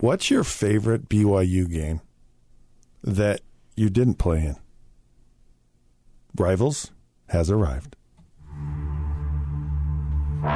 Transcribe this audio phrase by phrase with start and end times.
[0.00, 2.00] What's your favorite BYU game
[3.04, 3.42] that
[3.76, 4.56] you didn't play in?
[6.38, 6.90] Rivals
[7.28, 7.96] has arrived.
[10.42, 10.48] All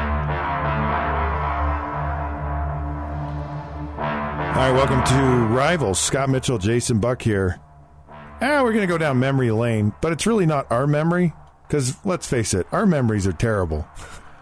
[4.61, 6.01] right, welcome to Rivals.
[6.01, 7.61] Scott Mitchell, Jason Buck here.
[8.41, 11.35] Ah, we're going to go down memory lane, but it's really not our memory
[11.69, 13.87] because let's face it, our memories are terrible.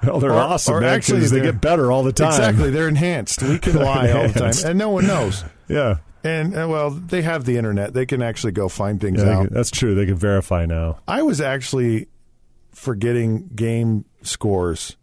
[0.05, 2.29] Well, they're Or- awesome, or man, actually they get better all the time.
[2.29, 3.43] Exactly, they're enhanced.
[3.43, 5.45] We can lie all the time, and no one knows.
[5.69, 5.99] Yeah.
[6.25, 9.47] And uh, well, they have the internet; they can actually go find things Yeah, out.
[9.47, 9.95] can- that's true.
[9.95, 10.99] They can verify now.
[11.09, 12.09] I was actually
[12.73, 14.97] forgetting game scores,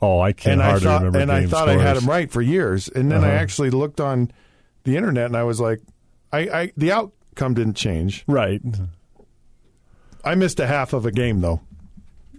[0.00, 1.18] Oh, I can't and I thought, remember.
[1.20, 3.36] and I thought I had them right for years, and then I Uh-huh.
[3.36, 4.30] actually looked on
[4.84, 5.80] the internet, and I was like,
[6.32, 8.24] I, I the outcome didn't change.
[8.26, 8.60] Right.
[10.24, 11.60] I missed a half of a game though.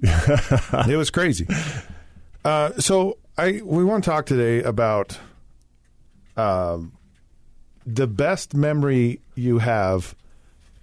[0.01, 1.47] It was crazy.
[2.43, 5.17] Uh, so I we want to talk today about
[6.35, 6.93] um,
[7.85, 10.15] the best memory you have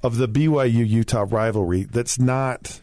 [0.02, 1.82] of the BYU Utah rivalry.
[1.84, 2.80] That's not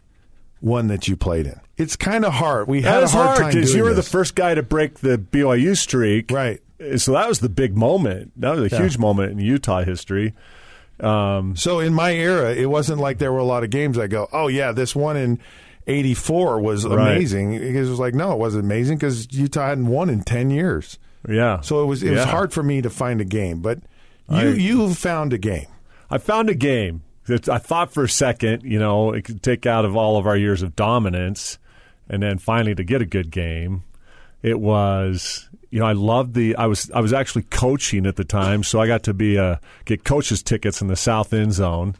[0.59, 1.59] one that you played in.
[1.77, 2.67] It's kind of hard.
[2.67, 4.05] We had a hard, hard time because you were this.
[4.05, 6.31] the first guy to break the BYU streak.
[6.31, 6.61] right.
[6.97, 8.33] So that was the big moment.
[8.39, 8.81] That was a Yeah.
[8.83, 10.33] huge moment in Utah history.
[10.99, 14.05] Um, So in my era, it wasn't like there were a lot of games I
[14.07, 15.39] go, oh yeah, this one in
[15.87, 17.57] '84 was amazing.
[17.57, 20.99] Because it was like, no, it wasn't amazing because Utah hadn't won in ten years.
[21.27, 21.61] yeah.
[21.61, 23.61] So it was it was hard for me to find a game.
[23.61, 23.79] But
[24.29, 25.67] you I- you found a game.
[26.09, 29.65] I found a game that I thought for a second, you know, it could take
[29.65, 31.57] out of all of our years of dominance,
[32.09, 33.83] and then finally to get a good game,
[34.41, 36.55] it was, you know, I loved the.
[36.55, 39.57] I was I was actually coaching at the time, so I got to be uh,
[39.83, 41.95] get coaches tickets in the south end zone,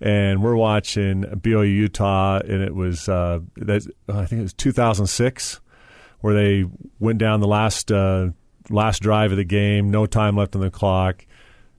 [0.00, 5.60] and we're watching BYU Utah, and it was uh, that I think it was 2006,
[6.20, 6.64] where they
[6.98, 8.28] went down the last uh,
[8.70, 11.24] last drive of the game, no time left on the clock.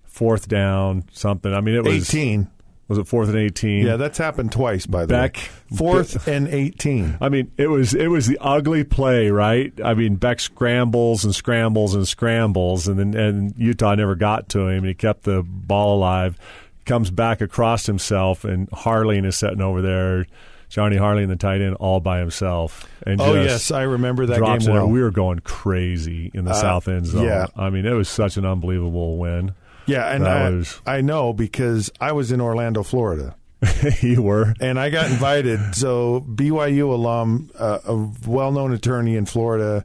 [0.03, 1.53] Fourth down, something.
[1.53, 2.49] I mean, it was Eighteen.
[2.89, 3.85] was it fourth and eighteen?
[3.85, 5.77] Yeah, that's happened twice by the Beck- way.
[5.77, 7.15] Fourth and eighteen.
[7.21, 9.71] I mean, it was it was the ugly play, right?
[9.81, 14.61] I mean, Beck scrambles and scrambles and scrambles, and then and Utah never got to
[14.67, 16.37] him, and he kept the ball alive.
[16.85, 20.25] Comes back across himself, and Harline is sitting over there.
[20.69, 24.71] Johnny Harline, the tight end, all by himself, and Oh yes, I remember that game
[24.73, 24.87] well.
[24.87, 27.25] We were going crazy in the Uh, south end zone.
[27.25, 27.47] yeah.
[27.57, 29.53] I mean, it was such an unbelievable win.
[29.87, 33.35] yeah, and I, was- I know because I was in Orlando, Florida.
[34.01, 35.59] you were and I got invited.
[35.75, 37.95] So BYU alum, uh, a
[38.27, 39.83] well-known attorney in Florida,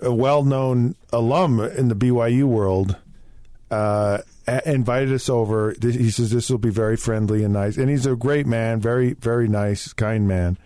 [0.00, 2.96] a well-known alum in the BYU world,
[3.70, 4.18] uh,
[4.66, 5.74] invited us over.
[5.80, 9.14] He says this will be very friendly and nice, and he's a great man, very
[9.14, 10.58] very nice, kind man.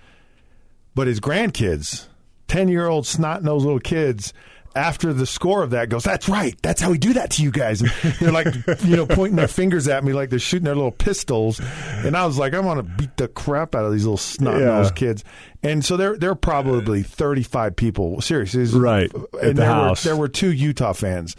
[0.95, 2.07] But his grandkids,
[2.49, 4.33] ten-year-old snot-nosed little kids.
[4.77, 6.55] After the score of that goes, that's right.
[6.63, 7.81] That's how we do that to you guys.
[7.81, 8.55] And they're like,
[8.85, 11.59] you know, pointing their fingers at me like they're shooting their little pistols.
[12.05, 14.61] And I was like, I want to beat the crap out of these little snot
[14.61, 14.95] nosed Yeah.
[14.95, 15.25] kids.
[15.65, 18.21] And so there, there are probably 35 people.
[18.21, 18.67] Seriously.
[18.79, 20.05] Right, And at the there, house.
[20.05, 21.35] Were, there were two Utah fans.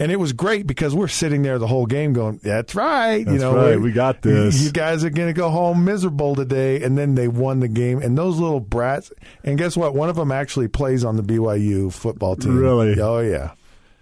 [0.00, 3.18] And it was great because we're sitting there the whole game going, that's right.
[3.18, 3.78] you know, right.
[3.80, 4.60] we- got this.
[4.64, 6.82] You guys are going to go home miserable today.
[6.82, 8.00] And then they won the game.
[8.00, 9.12] And those little brats.
[9.44, 9.94] And guess what?
[9.94, 12.56] One of them actually plays on the BYU football team.
[12.56, 12.98] Really?
[13.00, 13.50] Oh, yeah.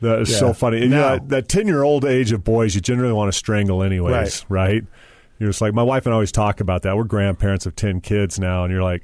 [0.01, 0.39] That is Yeah.
[0.39, 0.83] so funny.
[0.83, 3.37] And, Now- you know, that ten year old age of boys, you generally want to
[3.37, 4.85] strangle anyways, right?
[5.41, 6.97] You're just like my wife and I always talk about that.
[6.97, 9.03] We're grandparents of ten kids now, and you're like,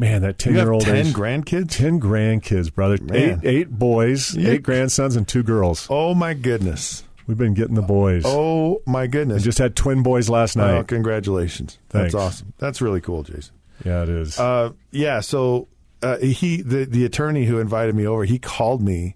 [0.00, 1.68] man, that ten year old 10 age, grandkids?
[1.70, 3.40] ten grandkids, brother, Man.
[3.44, 5.86] eight eight boys, You- eight grandsons, and two girls.
[5.90, 7.04] Oh, my goodness.
[7.26, 8.24] We've been getting the boys.
[8.26, 10.88] Oh, my goodness, We just had twin boys last Oh, night.
[10.88, 11.78] congratulations.
[11.90, 12.52] That's awesome.
[12.58, 13.52] That's really cool, Jason.
[13.84, 14.36] yeah, it is.
[14.40, 15.68] Uh, yeah, so
[16.02, 19.14] uh, he the the attorney who invited me over, he called me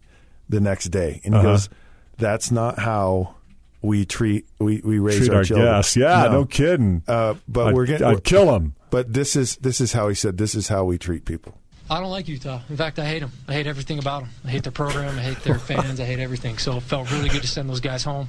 [0.49, 1.49] the next day and he Uh-huh.
[1.53, 1.69] goes,
[2.19, 3.35] "That's not how
[3.83, 5.97] we treat we we raise Treat our, our children." guests.
[5.97, 7.03] Yeah, no, kidding.
[7.09, 8.75] Uh, but I'd, we're getting I'd kill them.
[8.95, 11.59] But this is this is how he said this is how we treat people.
[11.95, 12.59] I don't like Utah.
[12.69, 13.31] In fact, I hate them.
[13.47, 14.31] I hate everything about them.
[14.45, 15.17] I hate their program.
[15.17, 16.01] I hate their fans.
[16.01, 16.59] I hate everything.
[16.59, 18.27] So it felt really good to send those guys home.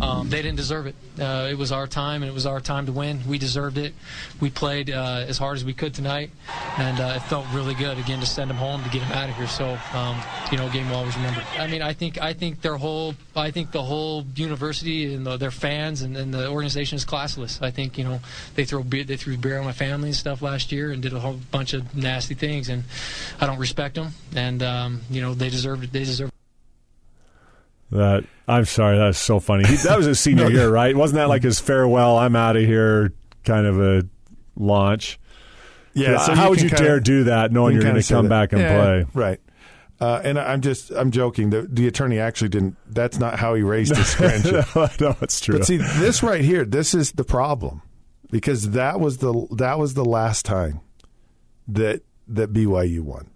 [0.00, 0.94] Um, they didn't deserve it.
[1.18, 3.18] Uh, it was our time, and it was our time to win.
[3.26, 3.92] We deserved it.
[4.40, 6.30] We played uh, as hard as we could tonight,
[6.78, 9.28] and uh, it felt really good again to send them home to get them out
[9.28, 9.48] of here.
[9.48, 10.16] So um,
[10.52, 11.42] you know, game we'll always remember.
[11.58, 15.36] I mean, I think I think their whole I think the whole university and the,
[15.36, 17.60] their fans and, and the organization is classless.
[17.62, 18.20] I think you know
[18.54, 21.12] they throw beer, they threw beer on my family and stuff last year and did
[21.12, 22.84] a whole bunch of nasty things, and
[23.40, 24.12] I don't respect them.
[24.34, 25.92] And um, you know they deserve it.
[25.92, 26.30] They deserve.
[27.90, 29.66] That I'm sorry, that's so funny.
[29.66, 30.96] He, that was his senior year, right?
[30.96, 32.16] Wasn't that like his farewell?
[32.16, 33.12] I'm out of here,
[33.44, 34.04] kind of a
[34.56, 35.18] launch.
[35.94, 36.18] Yeah.
[36.34, 39.06] how would you dare do that, knowing you're going to come back and play?
[39.12, 39.40] Right.
[40.00, 41.50] Uh, and I- I'm just I'm joking.
[41.50, 42.76] The, the attorney actually didn't.
[42.88, 44.88] That's not how he raised his grandchildren.
[45.00, 45.58] no, it's true.
[45.58, 47.82] But see, this right here, this is the problem
[48.30, 50.80] because that was the that was the last time
[51.68, 53.30] that that BYU won,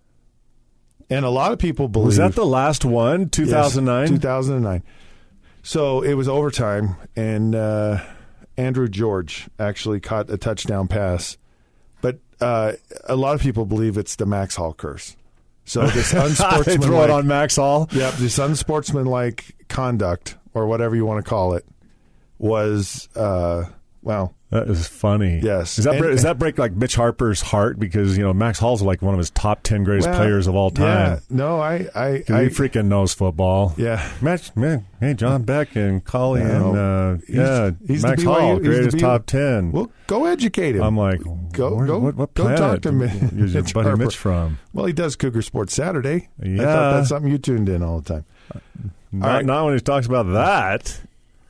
[1.10, 3.28] and a lot of people believe was that the last one?
[3.28, 4.08] Two thousand nine.
[4.08, 4.82] Two thousand and nine.
[5.62, 8.00] So it was overtime, and uh,
[8.56, 11.36] Andrew George actually caught a touchdown pass,
[12.00, 12.72] but uh,
[13.04, 15.16] a lot of people believe it's the Max Hall curse.
[15.64, 17.88] So this unsportsmanlike, throw it on Max Hall.
[17.92, 21.66] Yep, this unsportsmanlike conduct, or whatever you want to call it,
[22.38, 23.64] was uh,
[24.06, 25.40] well, That is funny.
[25.42, 25.74] Yes.
[25.74, 28.60] Does that, And- break, does that break like Mitch Harper's heart because you know Max
[28.60, 30.84] Hall's like one of his top ten greatest well, players of all Yeah,
[31.16, 31.20] time.
[31.28, 32.12] no, I, I, I
[32.44, 33.74] he freaking knows football.
[33.76, 34.08] yeah.
[34.22, 38.26] Match, man, hey, John Beck and Collie No, and uh, he's- yeah, he's Max BYU
[38.40, 39.72] Hall, the greatest BYU top ten.
[39.72, 40.82] Well, go educate him.
[40.84, 41.20] I'm like,
[41.52, 44.04] Go- where- go- what, what go talk to Mi- is your Mitch buddy Harper.
[44.04, 44.60] Mitch from?
[44.72, 46.28] well, he does Cougar Sports Saturday.
[46.40, 46.62] I Yeah.
[46.62, 48.24] thought that's something you tuned in all the time.
[49.10, 49.44] Not, right.
[49.44, 51.00] not when he talks about that.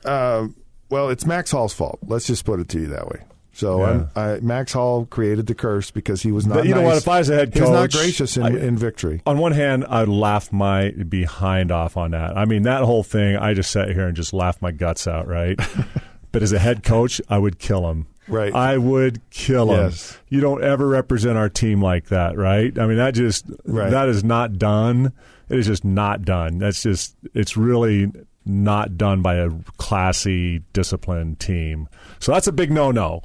[0.03, 0.55] Um,
[0.89, 1.99] well, it's Max Hall's fault.
[2.05, 3.21] Let's just put it to you that way.
[3.53, 4.05] So Yeah.
[4.15, 6.55] I'm, Max Hall created the curse because he was not.
[6.59, 6.97] But you know what?
[6.97, 9.21] If I was a head he was not gracious in, I- in victory.
[9.25, 12.37] On one hand, I'd laugh my behind off on that.
[12.37, 15.27] I mean, that whole thing, I just sat here and just laughed my guts out,
[15.27, 15.59] right?
[16.31, 18.05] but as a head coach, I would kill him.
[18.27, 18.53] Right.
[18.53, 19.85] I would kill him.
[19.85, 20.19] Yes.
[20.29, 22.77] You don't ever represent our team like that, right?
[22.77, 23.89] I mean, that just Right.
[23.89, 25.13] that is not done.
[25.49, 26.59] It is just not done.
[26.59, 28.11] That's just it's really
[28.47, 31.87] not done by a classy, disciplined team.
[32.19, 33.21] So that's a big no-no.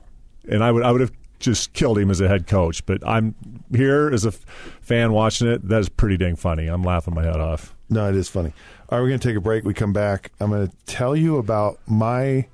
[0.48, 2.84] And I would I would have just killed him as a head coach.
[2.86, 3.34] But I'm
[3.74, 4.44] here as a f-
[4.80, 5.68] fan watching it.
[5.68, 6.66] That is pretty dang funny.
[6.66, 7.74] I'm laughing my head off.
[7.90, 8.52] No, it is funny.
[8.88, 9.64] All right, we're going to take a break.
[9.64, 10.32] We come back.
[10.40, 12.46] I'm going to tell you about my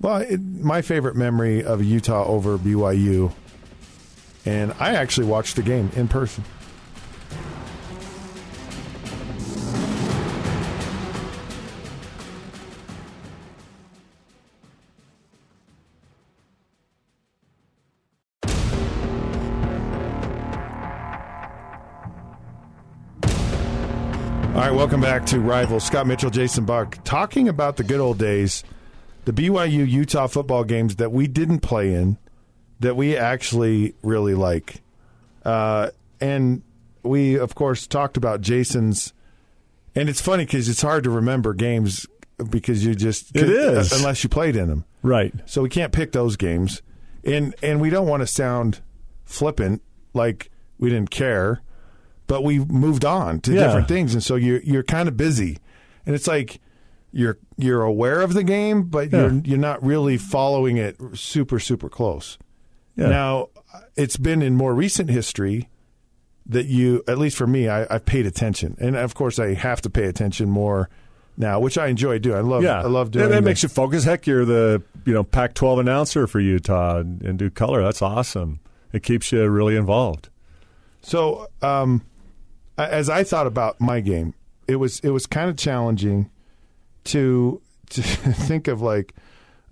[0.00, 3.32] well, it, my favorite memory of Utah over BYU,
[4.46, 6.44] and I actually watched the game in person.
[24.58, 25.78] All right, welcome back to Rival.
[25.78, 28.64] Scott Mitchell, Jason Buck, talking about the good old days,
[29.24, 32.18] the BYU Utah football games that we didn't play in,
[32.80, 34.82] that we actually really like.
[35.44, 35.90] Uh,
[36.20, 36.62] and
[37.04, 39.12] we, of course, talked about Jason's.
[39.94, 42.04] And it's funny because it's hard to remember games
[42.50, 43.92] because you just It is.
[43.92, 44.84] unless you played in them.
[45.04, 45.32] Right.
[45.46, 46.82] So we can't pick those games,
[47.22, 48.80] and and we don't want to sound
[49.24, 49.82] flippant
[50.14, 50.50] like
[50.80, 51.62] we didn't care,
[52.28, 53.64] but we moved on to Yeah.
[53.66, 55.58] different things, and so you're you're kind of busy,
[56.06, 56.60] and it's like
[57.10, 59.22] you're you're aware of the game, but Yeah.
[59.22, 62.38] you're you're not really following it super super close.
[62.94, 63.08] Yeah.
[63.08, 63.48] Now
[63.96, 65.68] it's been in more recent history
[66.46, 69.80] that you, at least for me, I, I've paid attention, and of course I have
[69.82, 70.88] to pay attention more
[71.36, 72.36] now, which I enjoy doing.
[72.36, 73.28] I love yeah, I love doing.
[73.28, 74.04] That, that makes you focus.
[74.04, 77.82] Heck, you're the you know Pac-12 announcer for Utah and, and do color.
[77.82, 78.60] That's awesome.
[78.92, 80.30] It keeps you really involved.
[81.02, 82.02] So, um,
[82.78, 84.34] as I thought about my game,
[84.66, 86.30] it was it was kind of challenging
[87.04, 87.60] to
[87.90, 89.14] to think of like,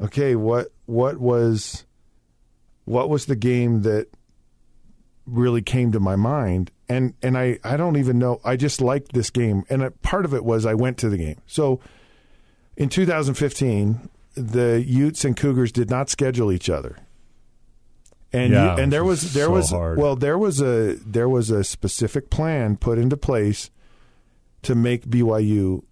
[0.00, 1.84] okay, what what was
[2.84, 4.08] what was the game that
[5.26, 8.40] really came to my mind, and and I I don't even know.
[8.44, 11.18] I just liked this game, and a, part of it was I went to the
[11.18, 11.40] game.
[11.46, 11.80] So,
[12.76, 16.96] in 2015, the Utes and Cougars did not schedule each other.
[18.36, 19.98] And Yeah, you, and there was there so was hard.
[19.98, 23.70] well there was a there was a specific plan put into place
[24.62, 25.82] to make BYU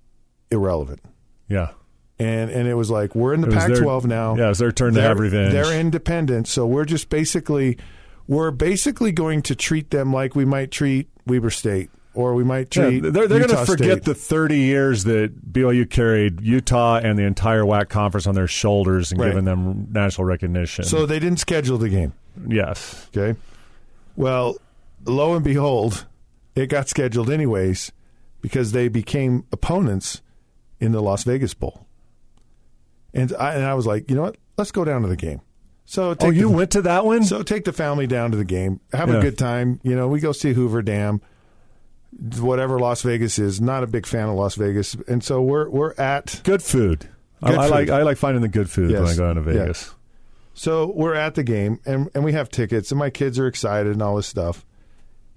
[0.51, 1.01] irrelevant.
[1.49, 1.71] Yeah,
[2.19, 4.37] And and it was like we're in the It was their- Pac-12 now.
[4.37, 5.53] yeah, it's their turn to They're- have revenge.
[5.53, 7.79] They're independent, so we're just basically
[8.27, 12.75] we're basically going to treat them like we might treat Weber State or we might
[12.75, 13.01] Yeah, treat.
[13.01, 14.05] they're they're going to forget State.
[14.05, 19.13] the 30 years that BYU carried Utah and the entire WAC conference on their shoulders
[19.13, 19.29] and Right.
[19.29, 20.85] given them national recognition.
[20.85, 22.13] So they didn't schedule the game.
[22.49, 23.39] Yes, Okay.
[24.17, 24.57] Well,
[25.05, 26.07] lo and behold,
[26.55, 27.91] it got scheduled anyways
[28.41, 30.23] because they became opponents
[30.81, 31.87] in the Las Vegas Bowl.
[33.13, 34.37] And I and I was like, you know what?
[34.57, 35.41] Let's go down to the game.
[35.85, 37.25] So oh, you the, went to that one?
[37.25, 38.81] so take the family down to the game.
[38.93, 39.17] Have Yeah.
[39.17, 39.81] a good time.
[39.83, 41.21] You know, we go see Hoover Dam.
[42.39, 45.95] Whatever Las Vegas is, not a big fan of Las Vegas, and so we're we're
[45.99, 47.09] at good food.
[47.43, 47.91] I, Good I like.
[47.91, 49.73] I like finding the good food when I go down to Yeah.
[50.55, 53.93] So we're at the game and, and we have tickets and my kids are excited
[53.93, 54.65] and all this stuff.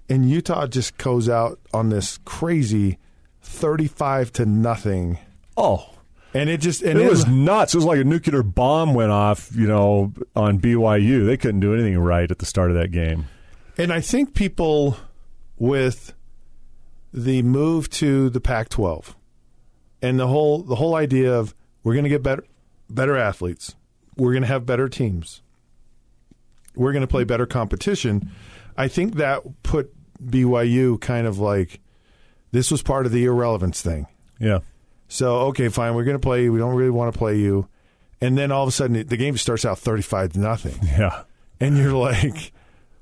[0.08, 2.98] And Utah just goes out on this crazy
[3.42, 5.18] 35 to nothing.
[5.56, 5.90] Oh,
[6.34, 7.74] And it just and it was nuts.
[7.74, 11.26] It was like a nuclear bomb went off, you know, on BYU.
[11.26, 13.26] They couldn't do anything right at the start of that game.
[13.76, 14.96] and I think people
[15.58, 16.14] with
[17.12, 19.14] the move to the Pac-12
[20.02, 22.44] and the whole the whole idea of we're going to get better
[22.88, 23.74] better athletes,
[24.18, 25.40] we're going to have better teams,
[26.74, 28.30] we're going to play better competition.
[28.76, 29.92] I think that put
[30.24, 31.80] BYU kind of like
[32.52, 34.06] this was part of the irrelevance thing.
[34.38, 34.60] Yeah.
[35.08, 36.52] So okay, fine, we're going to play you.
[36.52, 37.66] We don't really want to play you,
[38.20, 41.22] and then all of a sudden the game starts out thirty-five to nothing, Yeah.
[41.60, 42.52] and you're like,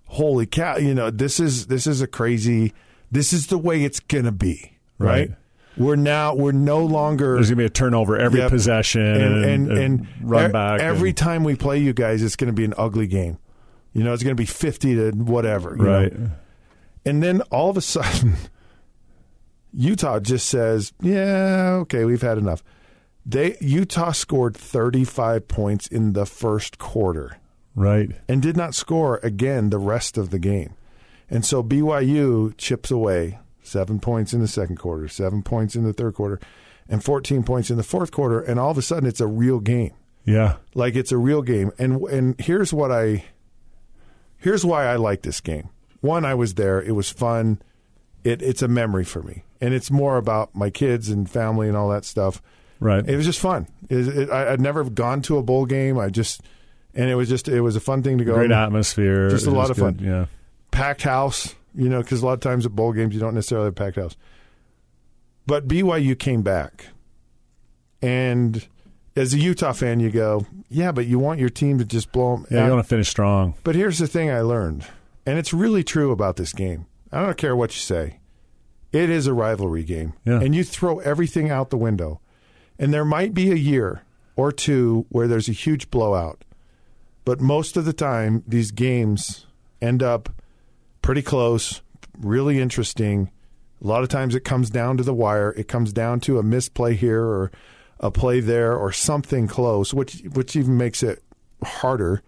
[0.05, 2.73] "Holy cow!" You know, this is this is a crazy.
[3.11, 5.29] This is the way it's going to be, right?
[5.31, 5.31] Right.
[5.77, 8.51] We're now we're no longer There's going to be a turnover every Yep.
[8.51, 10.81] possession and and, and, run e- back.
[10.81, 12.23] every and- time we play you guys.
[12.23, 13.39] It's going to be an ugly game.
[13.93, 15.77] You know, it's going to be fifty to whatever.
[15.77, 15.91] you know?
[16.01, 16.13] right.
[17.05, 18.35] And then all of a sudden,
[19.73, 22.63] Utah just says, "Yeah, okay, we've had enough."
[23.25, 27.39] They Utah scored 35 points in the first quarter
[27.75, 28.13] Right.
[28.29, 30.75] and did not score again the rest of the game.
[31.29, 35.93] And so BYU chips away 7 points in the second quarter, 7 points in the
[35.93, 36.41] third quarter,
[36.89, 39.59] and 14 points in the fourth quarter and all of a sudden it's a real
[39.61, 39.93] game
[40.25, 40.57] Yeah.
[40.75, 41.73] like it's a real game.
[41.79, 43.25] And and here's what I
[44.39, 45.69] here's why I like this game.
[46.01, 46.81] One, I was there.
[46.81, 47.61] It was fun.
[48.25, 51.77] It it's a memory for me, and it's more about my kids and family and
[51.77, 52.43] all that stuff.
[52.81, 53.09] Right.
[53.09, 53.67] It was just fun.
[53.89, 55.99] It, it, I, I'd never gone to a bowl game.
[55.99, 56.43] I just
[56.95, 58.35] and it was just it was a fun thing to go.
[58.35, 59.31] Great atmosphere.
[59.31, 59.99] Just a lot of fun.
[60.01, 60.27] Yeah.
[60.71, 63.67] packed house, you know, because a lot of times at bowl games you don't necessarily
[63.67, 64.17] have a packed house.
[65.47, 66.87] But BYU came back,
[68.03, 68.67] and
[69.15, 72.37] as a Utah fan, you go, yeah, but you want your team to just blow
[72.37, 72.47] them.
[72.51, 72.65] Yeah.
[72.65, 73.55] You want to finish strong.
[73.63, 74.87] But here's the thing I learned,
[75.25, 76.87] and it's really true about this game.
[77.13, 78.19] I don't care what you say.
[78.93, 80.15] It is a rivalry game.
[80.25, 80.41] Yeah.
[80.41, 82.21] And you throw everything out the window.
[82.79, 84.03] And there might be a year
[84.37, 86.45] or two where there's a huge blowout.
[87.25, 89.47] But most of the time, these games
[89.83, 90.31] end up
[91.07, 91.83] pretty close,
[92.19, 93.31] really interesting.
[93.81, 95.55] A lot of times it comes down to the wire.
[95.57, 97.53] It comes down to a misplay here or
[98.01, 101.23] a play there or something close, which which even makes it
[101.63, 102.23] harder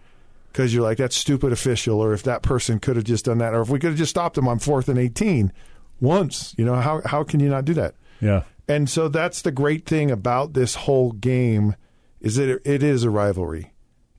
[0.53, 3.53] because you're like, that's stupid official, or if that person could have just done that,
[3.53, 5.53] or if we could have just stopped him on fourth and 18
[6.01, 7.97] once, you know, how, how can you not do that?
[8.21, 8.45] Yeah.
[8.69, 11.75] And so that's the great thing about this whole game
[12.21, 13.73] is that it, it is a rivalry.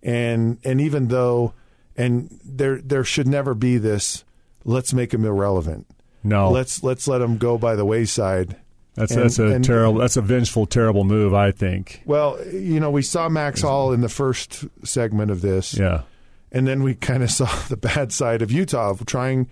[0.03, 1.53] And and even though
[1.95, 4.25] and there there should never be this
[4.69, 5.87] let's make them irrelevant.
[6.23, 6.51] No.
[6.51, 8.55] Let's let's let them go by the wayside.
[8.95, 9.99] That's and- that's a and- terrible.
[9.99, 11.33] That's a vengeful, terrible move.
[11.33, 12.01] I think.
[12.05, 15.73] Well, you know, we saw Max Hall in the first segment of this.
[15.77, 16.01] Yeah.
[16.51, 19.47] and then we kind of saw the bad side of Utah of trying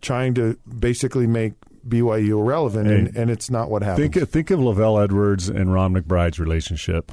[0.00, 1.54] trying to basically make
[1.88, 4.12] BYU irrelevant, and, and it's not what happened.
[4.14, 7.10] Think think of LaVell Edwards and Ron McBride's relationship.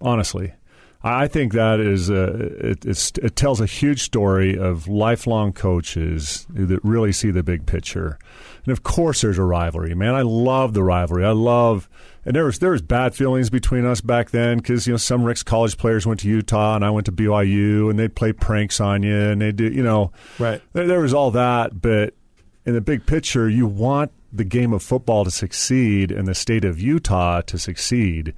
[0.00, 0.52] Honestly,
[1.02, 2.24] I think that is a,
[2.70, 7.66] it, it's, it tells a huge story of lifelong coaches that really see the big
[7.66, 8.18] picture.
[8.64, 10.14] And of course, there's a rivalry, man.
[10.14, 11.24] I love the rivalry.
[11.24, 11.88] I love,
[12.24, 15.22] and there was there was bad feelings between us back then because you know some
[15.22, 18.80] Ricks College players went to Utah and I went to BYU, and they'd play pranks
[18.80, 20.60] on you, and they do, you know, Right.
[20.72, 22.14] there, there was all that, but
[22.66, 26.64] in the big picture, you want the game of football to succeed and the state
[26.64, 28.34] of Utah to succeed.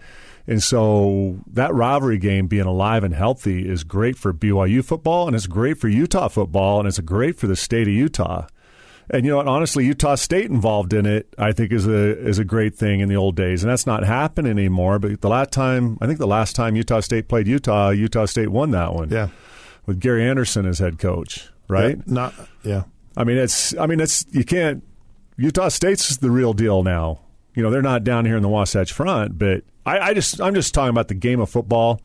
[0.51, 5.37] And so that rivalry game being alive and healthy is great for BYU football and
[5.37, 8.49] it's great for Utah football and it's great for the state of Utah.
[9.11, 9.47] And you know what?
[9.47, 13.09] Honestly, Utah State involved in it, I think, is a is a great thing in
[13.09, 15.01] the old days, and that's not happening anymore.
[15.01, 18.51] But the last time, I think the last time Utah State played Utah, Utah State
[18.51, 19.29] won that one yeah,
[19.87, 21.97] with Gary Anderson as head coach, right?
[21.97, 22.85] Yeah, not yeah.
[23.17, 23.77] I mean, it's.
[23.77, 24.25] I mean, it's.
[24.31, 24.85] You can't.
[25.37, 27.21] Utah State's the real deal now.
[27.55, 30.41] You know, they're not down here in the Wasatch Front, but I, I just.
[30.41, 32.01] I'm just talking about the game of football.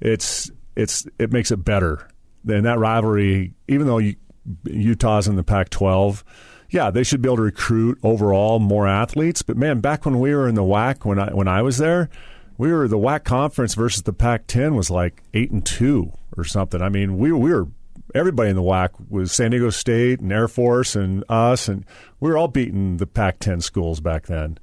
[0.00, 0.50] It's.
[0.76, 1.06] It's.
[1.18, 2.08] It makes it better.
[2.46, 4.16] And that rivalry, even though you,
[4.64, 6.22] Utah's in the Pac-12,
[6.68, 9.42] yeah, they should be able to recruit overall more athletes.
[9.42, 12.10] But man, back when we were in the WAC, when I when I was there,
[12.58, 16.82] we were the WAC conference versus the Pac-10 was like eight and two or something.
[16.82, 17.68] I mean, we we were
[18.14, 21.84] everybody in the WAC was San Diego State and Air Force and us, and
[22.20, 24.58] we were all beating the Pac-10 schools back then.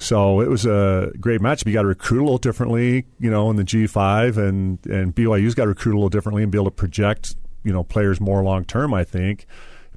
[0.00, 1.66] So it was a great matchup.
[1.66, 5.54] You got to recruit a little differently, you know, in the G5, and and BYU's
[5.54, 8.42] got to recruit a little differently and be able to project, you know, players more
[8.42, 8.94] long term.
[8.94, 9.44] I think,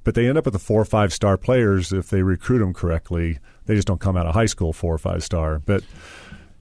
[0.03, 2.73] but they end up with the four or five star players if they recruit them
[2.73, 3.39] correctly.
[3.65, 5.83] They just don't come out of high school four or five star, but.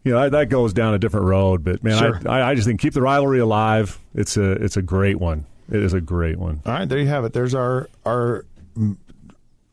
[0.04, 2.20] You know that goes down a different road, but man, Sure.
[2.28, 4.00] I, I just think keep the rivalry alive.
[4.16, 5.46] It's a it's a great one.
[5.70, 6.61] It is a great one.
[6.66, 7.32] All right, there you have it.
[7.34, 8.44] There's our our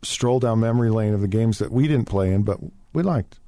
[0.03, 2.59] stroll down memory lane of the games that we didn't play in, but
[2.93, 3.39] we liked.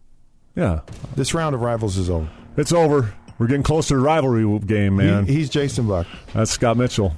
[0.55, 0.81] Yeah,
[1.15, 2.29] This round of rivals is over.
[2.57, 3.13] it's over.
[3.39, 5.25] We're getting closer to the rivalry game, man.
[5.25, 6.05] He, he's Jason Buck.
[6.33, 7.13] That's Scott Mitchell.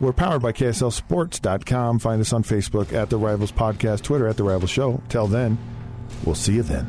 [0.00, 1.98] We're powered by KSLSports.com.
[1.98, 5.02] Find us on Facebook at The Rivals Podcast, Twitter at The Rivals Show.
[5.08, 5.58] Till then,
[6.24, 6.88] We'll see you then.